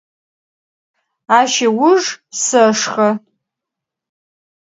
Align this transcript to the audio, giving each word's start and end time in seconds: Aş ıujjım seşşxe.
Aş 1.37 1.53
ıujjım 1.67 2.19
seşşxe. 2.43 3.09